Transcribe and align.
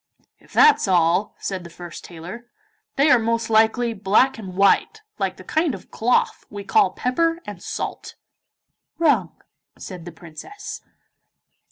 'If 0.39 0.51
that's 0.51 0.87
all,' 0.87 1.35
said 1.37 1.63
the 1.63 1.69
first 1.69 2.03
tailor, 2.03 2.47
'they 2.95 3.11
are 3.11 3.19
most 3.19 3.51
likely 3.51 3.93
black 3.93 4.39
and 4.39 4.55
white, 4.55 5.03
like 5.19 5.37
the 5.37 5.43
kind 5.43 5.75
of 5.75 5.91
cloth 5.91 6.43
we 6.49 6.63
call 6.63 6.93
pepper 6.93 7.39
and 7.45 7.61
salt.' 7.61 8.15
'Wrong,' 8.97 9.39
said 9.77 10.05
the 10.05 10.11
Princess. 10.11 10.81